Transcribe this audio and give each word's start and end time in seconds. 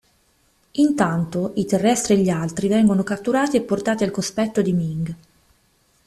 Intanto, 0.71 1.51
i 1.57 1.65
terrestri 1.67 2.15
e 2.15 2.17
gli 2.17 2.29
altri 2.31 2.67
vengono 2.67 3.03
catturati 3.03 3.57
e 3.57 3.61
portati 3.61 4.03
al 4.03 4.09
cospetto 4.09 4.63
di 4.63 4.73
Ming. 4.73 5.15